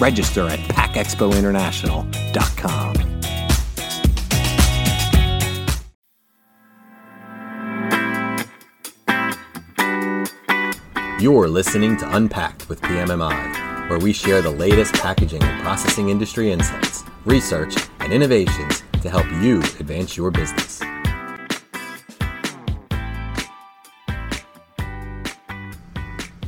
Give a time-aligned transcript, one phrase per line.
[0.00, 2.94] Register at packexpointernational.com.
[11.20, 16.52] You're listening to Unpacked with PMMI, where we share the latest packaging and processing industry
[16.52, 20.80] insights, research, and innovations to help you advance your business.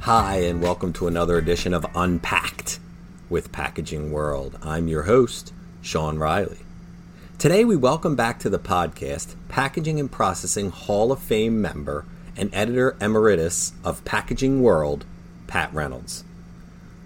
[0.03, 2.79] Hi, and welcome to another edition of Unpacked
[3.31, 4.59] with Packaging World.
[4.61, 6.59] I'm your host, Sean Riley.
[7.39, 12.05] Today, we welcome back to the podcast Packaging and Processing Hall of Fame member
[12.37, 15.07] and editor emeritus of Packaging World,
[15.47, 16.25] Pat Reynolds.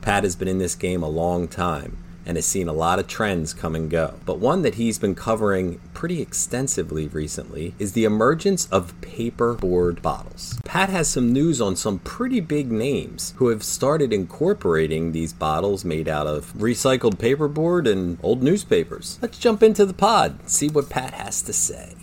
[0.01, 3.07] Pat has been in this game a long time and has seen a lot of
[3.07, 4.15] trends come and go.
[4.25, 10.59] But one that he's been covering pretty extensively recently is the emergence of paperboard bottles.
[10.65, 15.85] Pat has some news on some pretty big names who have started incorporating these bottles
[15.85, 19.19] made out of recycled paperboard and old newspapers.
[19.23, 21.95] Let's jump into the pod, see what Pat has to say.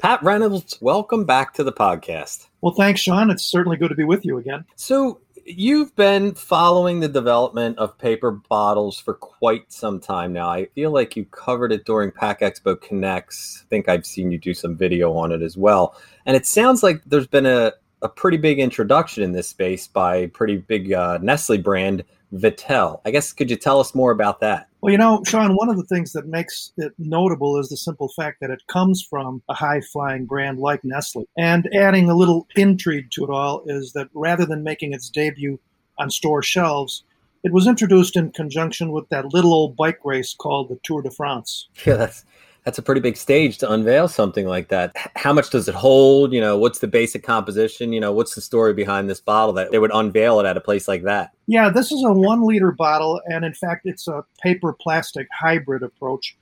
[0.00, 2.46] Pat Reynolds, welcome back to the podcast.
[2.62, 3.30] Well, thanks, Sean.
[3.30, 4.64] It's certainly good to be with you again.
[4.74, 5.20] So,
[5.56, 10.48] you've been following the development of paper bottles for quite some time now.
[10.48, 13.62] I feel like you covered it during Pack Expo Connects.
[13.64, 15.96] I think I've seen you do some video on it as well.
[16.26, 20.26] And it sounds like there's been a, a pretty big introduction in this space by
[20.28, 23.00] pretty big uh, Nestle brand Vittel.
[23.04, 24.68] I guess could you tell us more about that?
[24.80, 28.08] Well, you know, Sean, one of the things that makes it notable is the simple
[28.08, 31.28] fact that it comes from a high flying brand like Nestle.
[31.36, 35.58] And adding a little intrigue to it all is that rather than making its debut
[35.98, 37.04] on store shelves,
[37.42, 41.10] it was introduced in conjunction with that little old bike race called the Tour de
[41.10, 41.68] France.
[41.86, 42.24] Yeah, that's
[42.64, 44.94] that's a pretty big stage to unveil something like that.
[45.16, 46.32] How much does it hold?
[46.32, 47.92] You know, what's the basic composition?
[47.92, 50.60] You know, what's the story behind this bottle that they would unveil it at a
[50.60, 51.30] place like that?
[51.46, 55.82] Yeah, this is a one liter bottle, and in fact, it's a paper plastic hybrid
[55.82, 56.36] approach.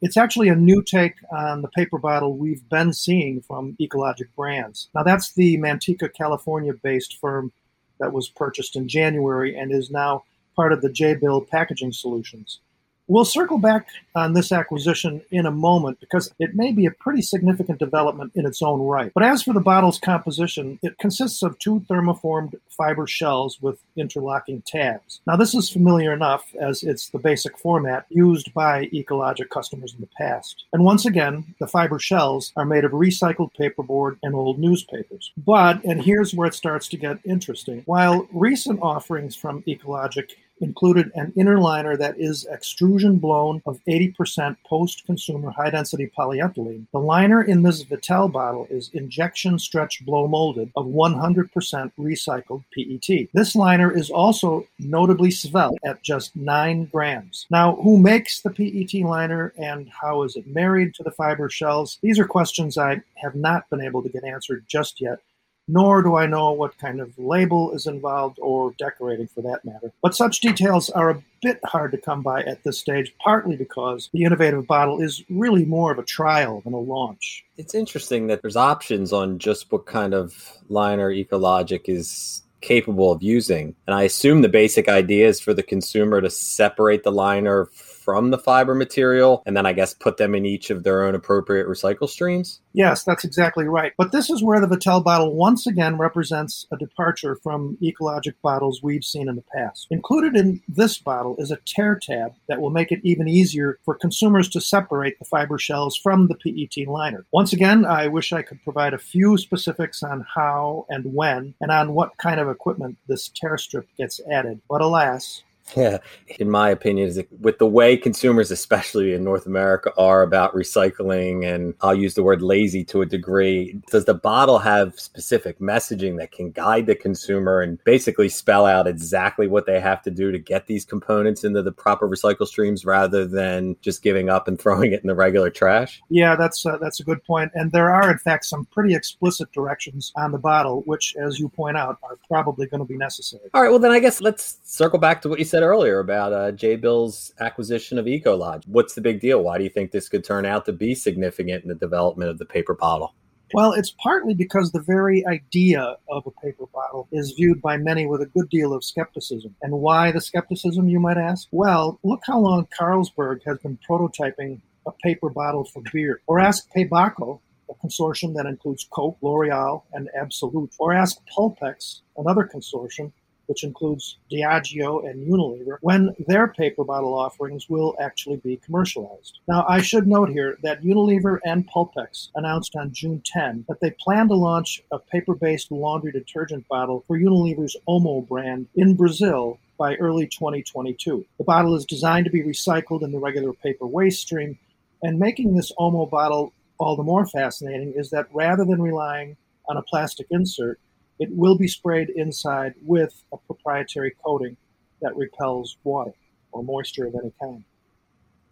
[0.00, 4.88] It's actually a new take on the paper bottle we've been seeing from Ecologic Brands.
[4.94, 7.52] Now, that's the Manteca, California based firm
[8.00, 10.24] that was purchased in January and is now
[10.56, 12.60] part of the Jabil Packaging Solutions.
[13.06, 17.20] We'll circle back on this acquisition in a moment because it may be a pretty
[17.20, 19.12] significant development in its own right.
[19.12, 24.62] But as for the bottle's composition, it consists of two thermoformed fiber shells with interlocking
[24.66, 25.20] tabs.
[25.26, 30.00] Now, this is familiar enough as it's the basic format used by Ecologic customers in
[30.00, 30.64] the past.
[30.72, 35.30] And once again, the fiber shells are made of recycled paperboard and old newspapers.
[35.36, 40.30] But, and here's where it starts to get interesting, while recent offerings from Ecologic
[40.64, 46.86] included an inner liner that is extrusion blown of 80% post consumer high density polyethylene.
[46.92, 53.28] The liner in this Vittel bottle is injection stretch blow molded of 100% recycled PET.
[53.32, 57.46] This liner is also notably svelte at just 9 grams.
[57.50, 61.98] Now, who makes the PET liner and how is it married to the fiber shells?
[62.02, 65.20] These are questions I have not been able to get answered just yet
[65.68, 69.92] nor do I know what kind of label is involved or decorating for that matter.
[70.02, 74.10] But such details are a bit hard to come by at this stage, partly because
[74.12, 77.44] the innovative bottle is really more of a trial than a launch.
[77.56, 80.34] It's interesting that there's options on just what kind of
[80.68, 83.74] liner Ecologic is capable of using.
[83.86, 87.68] And I assume the basic idea is for the consumer to separate the liner
[88.04, 91.14] from the fiber material and then I guess put them in each of their own
[91.14, 92.60] appropriate recycle streams?
[92.74, 93.92] Yes, that's exactly right.
[93.96, 98.82] But this is where the Vittel bottle once again represents a departure from ecologic bottles
[98.82, 99.86] we've seen in the past.
[99.90, 103.94] Included in this bottle is a tear tab that will make it even easier for
[103.94, 107.24] consumers to separate the fiber shells from the PET liner.
[107.32, 111.70] Once again, I wish I could provide a few specifics on how and when and
[111.70, 114.60] on what kind of equipment this tear strip gets added.
[114.68, 115.42] But alas,
[115.76, 115.98] yeah,
[116.38, 121.44] in my opinion, is with the way consumers, especially in North America, are about recycling,
[121.44, 123.80] and I'll use the word lazy to a degree.
[123.90, 128.86] Does the bottle have specific messaging that can guide the consumer and basically spell out
[128.86, 132.84] exactly what they have to do to get these components into the proper recycle streams,
[132.84, 136.02] rather than just giving up and throwing it in the regular trash?
[136.10, 139.50] Yeah, that's uh, that's a good point, and there are in fact some pretty explicit
[139.52, 143.48] directions on the bottle, which, as you point out, are probably going to be necessary.
[143.54, 146.00] All right, well then I guess let's circle back to what you said said earlier
[146.00, 148.66] about uh, Bill's acquisition of Ecologic.
[148.66, 149.40] What's the big deal?
[149.40, 152.38] Why do you think this could turn out to be significant in the development of
[152.38, 153.14] the paper bottle?
[153.52, 158.04] Well, it's partly because the very idea of a paper bottle is viewed by many
[158.04, 159.54] with a good deal of skepticism.
[159.62, 161.46] And why the skepticism, you might ask?
[161.52, 166.20] Well, look how long Carlsberg has been prototyping a paper bottle for beer.
[166.26, 167.38] Or ask Paboco,
[167.70, 170.74] a consortium that includes Coke, L'Oreal, and Absolut.
[170.80, 173.12] Or ask Pulpex, another consortium
[173.46, 179.38] which includes Diageo and Unilever, when their paper bottle offerings will actually be commercialized.
[179.48, 183.90] Now, I should note here that Unilever and Pulpex announced on June 10 that they
[184.00, 189.58] plan to launch a paper based laundry detergent bottle for Unilever's Omo brand in Brazil
[189.78, 191.24] by early 2022.
[191.38, 194.58] The bottle is designed to be recycled in the regular paper waste stream,
[195.02, 199.36] and making this Omo bottle all the more fascinating is that rather than relying
[199.68, 200.78] on a plastic insert,
[201.18, 204.56] it will be sprayed inside with a proprietary coating
[205.00, 206.12] that repels water
[206.52, 207.64] or moisture of any kind.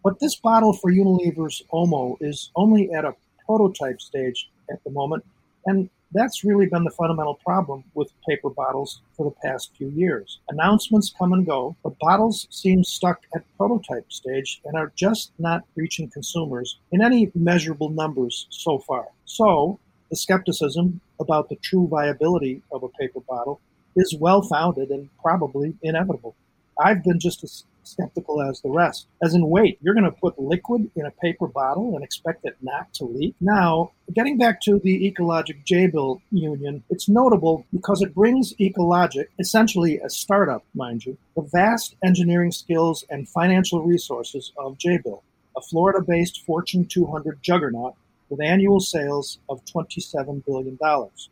[0.03, 3.15] But this bottle for Unilever's Omo is only at a
[3.45, 5.23] prototype stage at the moment,
[5.65, 10.39] and that's really been the fundamental problem with paper bottles for the past few years.
[10.49, 15.63] Announcements come and go, but bottles seem stuck at prototype stage and are just not
[15.75, 19.07] reaching consumers in any measurable numbers so far.
[19.25, 19.79] So,
[20.13, 23.59] the skepticism about the true viability of a paper bottle
[23.95, 26.35] is well founded and probably inevitable.
[26.79, 29.07] I've been just as skeptical as the rest.
[29.23, 32.55] As in, wait, you're going to put liquid in a paper bottle and expect it
[32.61, 33.33] not to leak?
[33.41, 39.97] Now, getting back to the Ecologic Jabil union, it's notable because it brings Ecologic, essentially
[39.97, 45.23] a startup, mind you, the vast engineering skills and financial resources of Jabil,
[45.57, 47.95] a Florida based Fortune 200 juggernaut
[48.33, 50.75] with annual sales of $27 billion.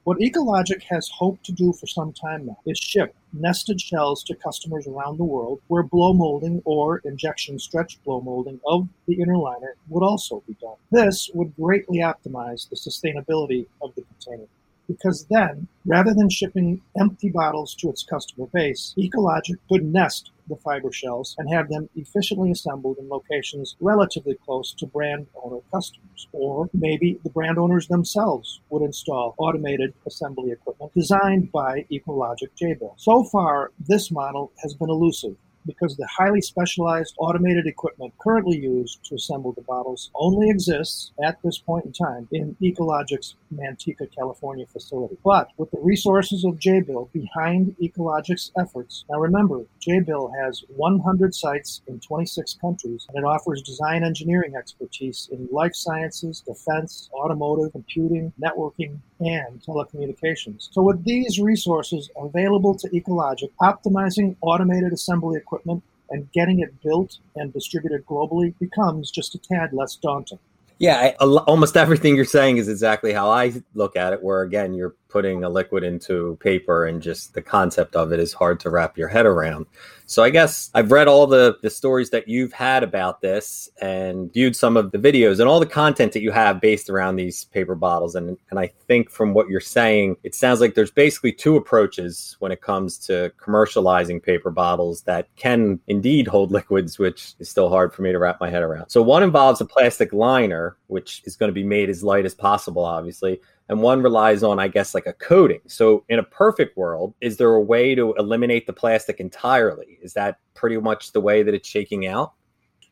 [0.03, 4.35] What Ecologic has hoped to do for some time now is ship nested shells to
[4.35, 9.37] customers around the world where blow molding or injection stretch blow molding of the inner
[9.37, 10.75] liner would also be done.
[10.91, 14.45] This would greatly optimize the sustainability of the container
[14.87, 20.57] because then, rather than shipping empty bottles to its customer base, Ecologic could nest the
[20.57, 26.27] fiber shells and have them efficiently assembled in locations relatively close to brand owner customers.
[26.31, 32.93] Or maybe the brand owners themselves would install automated assembly equipment designed by Ecologic Jabil.
[32.97, 39.03] So far, this model has been elusive because the highly specialized automated equipment currently used
[39.05, 44.65] to assemble the bottles only exists at this point in time in Ecologic's Manteca, California
[44.65, 45.17] facility.
[45.23, 51.81] But with the resources of Jabil behind Ecologic's efforts, now remember, Jabil has 100 sites
[51.87, 58.33] in 26 countries and it offers design engineering expertise in life sciences, defense, automotive, computing,
[58.41, 60.69] networking, and telecommunications.
[60.71, 67.19] So with these resources available to Ecologic, optimizing automated assembly equipment and getting it built
[67.35, 70.39] and distributed globally becomes just a tad less daunting.
[70.79, 74.23] Yeah, I, almost everything you're saying is exactly how I look at it.
[74.23, 78.33] Where again, you're putting a liquid into paper, and just the concept of it is
[78.33, 79.65] hard to wrap your head around.
[80.11, 84.31] So I guess I've read all the, the stories that you've had about this and
[84.33, 87.45] viewed some of the videos and all the content that you have based around these
[87.45, 88.13] paper bottles.
[88.15, 92.35] And, and I think from what you're saying, it sounds like there's basically two approaches
[92.39, 97.69] when it comes to commercializing paper bottles that can indeed hold liquids, which is still
[97.69, 98.89] hard for me to wrap my head around.
[98.89, 102.35] So one involves a plastic liner, which is going to be made as light as
[102.35, 103.39] possible, obviously
[103.71, 105.61] and one relies on, I guess, like a coating.
[105.65, 109.97] So, in a perfect world, is there a way to eliminate the plastic entirely?
[110.01, 112.33] Is that pretty much the way that it's shaking out?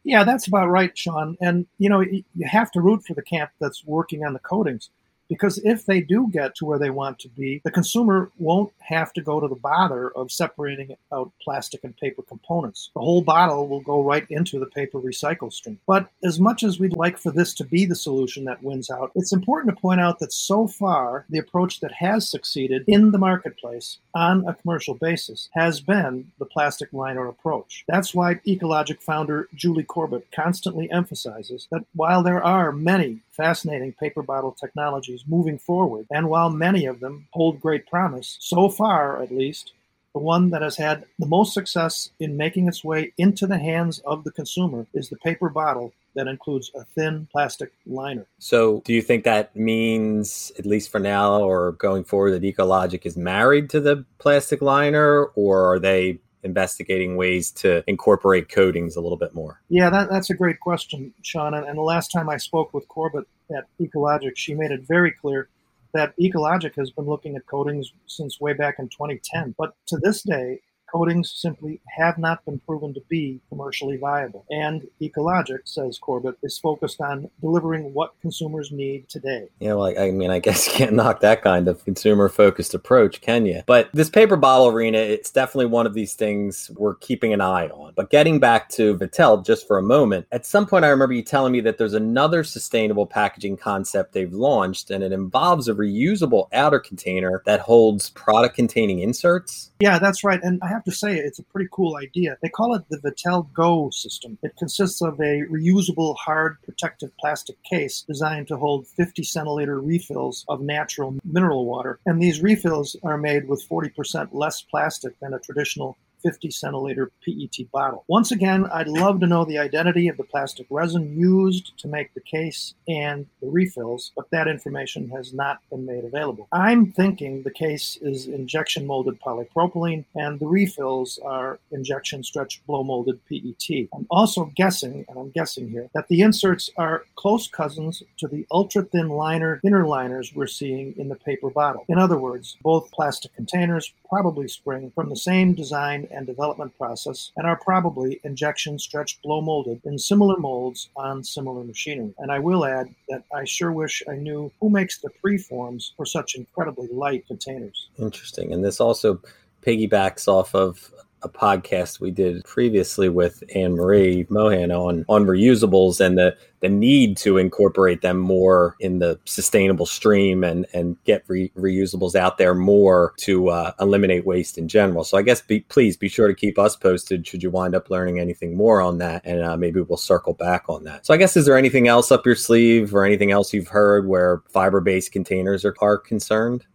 [0.06, 1.36] Yeah, that's about right, Sean.
[1.42, 4.90] And you know, you have to root for the camp that's working on the coatings
[5.30, 9.14] because if they do get to where they want to be, the consumer won't have
[9.14, 12.90] to go to the bother of separating out plastic and paper components.
[12.96, 15.80] The whole bottle will go right into the paper recycle stream.
[15.88, 19.12] But as much as we'd like for this to be the solution that wins out,
[19.16, 23.18] it's important to point out that so far, the approach that has succeeded in the
[23.18, 27.86] marketplace on a commercial basis has been the plastic liner approach.
[27.88, 34.22] That's why Ecologic founder Julie Corbett constantly emphasizes that while there are many fascinating paper
[34.22, 39.32] bottle technologies moving forward, and while many of them hold great promise, so far at
[39.32, 39.74] least,
[40.14, 44.00] the one that has had the most success in making its way into the hands
[44.00, 48.26] of the consumer is the paper bottle that includes a thin plastic liner.
[48.40, 53.06] So, do you think that means, at least for now or going forward, that Ecologic
[53.06, 59.02] is married to the plastic liner, or are they investigating ways to incorporate coatings a
[59.02, 59.62] little bit more?
[59.70, 61.54] Yeah, that, that's a great question, Sean.
[61.54, 65.12] And, and the last time I spoke with Corbett at Ecologic, she made it very
[65.12, 65.50] clear
[65.94, 69.56] that Ecologic has been looking at coatings since way back in 2010.
[69.58, 74.46] But to this day, coatings simply have not been proven to be commercially viable.
[74.50, 79.48] And Ecologic, says Corbett, is focused on delivering what consumers need today.
[79.60, 83.22] Yeah, well, I mean, I guess you can't knock that kind of consumer focused approach,
[83.22, 83.64] can you?
[83.66, 87.68] But this paper bottle arena, it's definitely one of these things we're keeping an eye
[87.68, 87.94] on.
[87.96, 91.24] But getting back to Vittel just for a moment, at some point I remember you
[91.24, 96.48] telling me that there's another sustainable packaging concept they've launched, and it involves a reusable
[96.54, 99.72] outer container that holds product containing inserts.
[99.80, 100.40] Yeah, that's right.
[100.44, 102.38] And I have to say, it's a pretty cool idea.
[102.42, 104.38] They call it the Vittel Go system.
[104.44, 110.46] It consists of a reusable, hard, protective plastic case designed to hold 50 centiliter refills
[110.48, 112.00] of natural mineral water.
[112.06, 117.72] And these refills are made with 40% less plastic than a traditional 50 centiliter PET
[117.72, 118.04] bottle.
[118.08, 122.14] Once again, I'd love to know the identity of the plastic resin used to make
[122.14, 126.48] the case and the refills, but that information has not been made available.
[126.52, 132.84] I'm thinking the case is injection molded polypropylene and the refills are injection stretch blow
[132.84, 133.88] molded PET.
[133.94, 138.46] I'm also guessing, and I'm guessing here, that the inserts are close cousins to the
[138.52, 141.86] ultra thin liner inner liners we're seeing in the paper bottle.
[141.88, 147.32] In other words, both plastic containers probably spring from the same design and development process
[147.38, 152.14] and are probably injection stretch blow molded in similar molds on similar machinery.
[152.20, 156.06] And I will add that I sure wish I knew who makes the preforms for
[156.06, 157.90] such incredibly light containers.
[157.98, 158.54] Interesting.
[158.54, 159.22] And this also
[159.62, 166.00] piggybacks off of a podcast we did previously with Anne Marie Mohan on on reusables
[166.00, 171.24] and the the need to incorporate them more in the sustainable stream and and get
[171.28, 175.04] re- reusables out there more to uh, eliminate waste in general.
[175.04, 177.90] So I guess be, please be sure to keep us posted should you wind up
[177.90, 181.06] learning anything more on that, and uh, maybe we'll circle back on that.
[181.06, 184.08] So I guess is there anything else up your sleeve or anything else you've heard
[184.08, 186.66] where fiber based containers are, are concerned?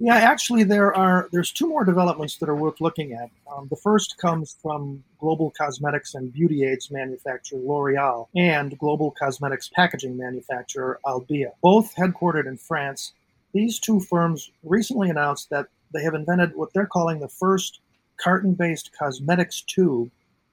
[0.00, 3.30] Yeah, actually, there are there's two more developments that are worth looking at.
[3.52, 9.68] Um, the first comes from global cosmetics and beauty aids manufacturer L'Oreal and global cosmetics
[9.74, 13.12] packaging manufacturer Albea, both headquartered in France.
[13.52, 17.80] These two firms recently announced that they have invented what they're calling the first
[18.18, 20.10] carton-based cosmetics tube,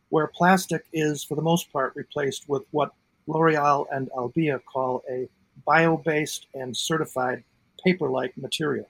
[0.10, 2.94] where plastic is, for the most part, replaced with what
[3.28, 5.28] L'Oreal and Albea call a
[5.68, 7.44] bio-based and certified
[7.84, 8.88] paper-like material.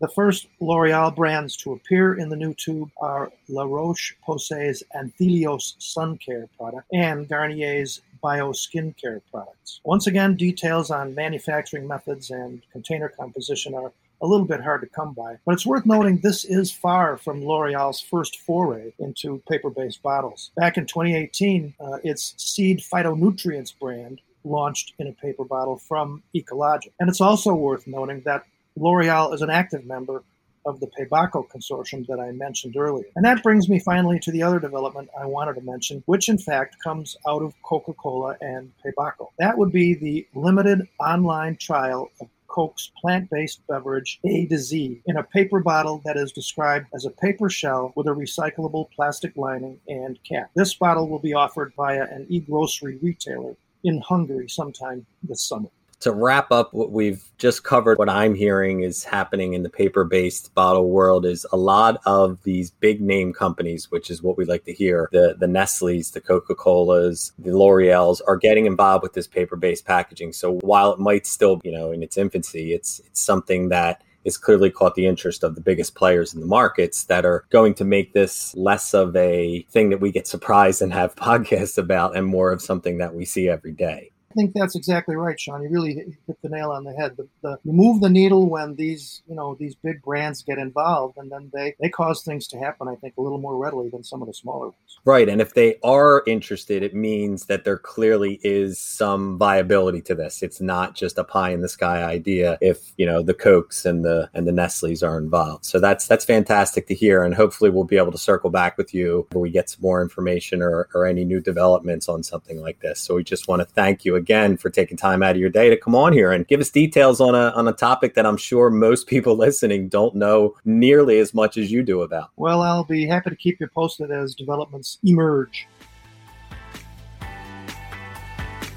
[0.00, 5.74] The first L'Oreal brands to appear in the new tube are La Roche Posay's Anthelios
[5.80, 9.80] Sun Care product and Garnier's Bio Skincare products.
[9.82, 14.86] Once again, details on manufacturing methods and container composition are a little bit hard to
[14.86, 19.70] come by, but it's worth noting this is far from L'Oreal's first foray into paper
[19.70, 20.52] based bottles.
[20.54, 26.92] Back in 2018, uh, its Seed Phytonutrients brand launched in a paper bottle from Ecologic.
[27.00, 28.44] And it's also worth noting that
[28.80, 30.22] L'Oreal is an active member
[30.64, 33.06] of the Paboco consortium that I mentioned earlier.
[33.16, 36.38] And that brings me finally to the other development I wanted to mention, which in
[36.38, 39.28] fact comes out of Coca Cola and Paboco.
[39.38, 45.02] That would be the limited online trial of Coke's plant based beverage A to Z
[45.06, 49.36] in a paper bottle that is described as a paper shell with a recyclable plastic
[49.36, 50.50] lining and cap.
[50.54, 53.54] This bottle will be offered via an e grocery retailer
[53.84, 55.68] in Hungary sometime this summer
[56.00, 60.04] to wrap up what we've just covered, what I'm hearing is happening in the paper
[60.04, 64.44] based bottle world is a lot of these big name companies, which is what we
[64.44, 69.14] like to hear the, the Nestle's, the Coca Cola's, the L'Oreal's are getting involved with
[69.14, 70.32] this paper based packaging.
[70.32, 74.36] So while it might still, you know, in its infancy, it's, it's something that is
[74.36, 77.84] clearly caught the interest of the biggest players in the markets that are going to
[77.84, 82.26] make this less of a thing that we get surprised and have podcasts about and
[82.26, 84.10] more of something that we see every day.
[84.30, 85.62] I think that's exactly right, Sean.
[85.62, 85.94] You really
[86.26, 87.16] hit the nail on the head.
[87.16, 91.16] The, the, you move the needle when these, you know, these big brands get involved,
[91.16, 92.88] and then they they cause things to happen.
[92.88, 94.98] I think a little more readily than some of the smaller ones.
[95.06, 100.14] Right, and if they are interested, it means that there clearly is some viability to
[100.14, 100.42] this.
[100.42, 102.58] It's not just a pie in the sky idea.
[102.60, 106.26] If you know the Cokes and the and the Nestle's are involved, so that's that's
[106.26, 109.50] fantastic to hear, and hopefully we'll be able to circle back with you where we
[109.50, 113.00] get some more information or or any new developments on something like this.
[113.00, 115.70] So we just want to thank you again for taking time out of your day
[115.70, 118.36] to come on here and give us details on a on a topic that I'm
[118.36, 122.30] sure most people listening don't know nearly as much as you do about.
[122.36, 125.66] Well, I'll be happy to keep you posted as developments emerge.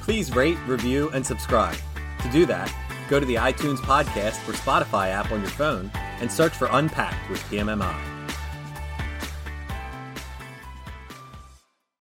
[0.01, 1.77] Please rate, review, and subscribe.
[2.21, 2.73] To do that,
[3.09, 7.29] go to the iTunes podcast or Spotify app on your phone and search for Unpacked
[7.29, 8.10] with PMMI.